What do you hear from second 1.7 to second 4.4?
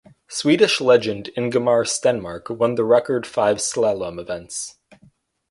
Stenmark won the record five slalom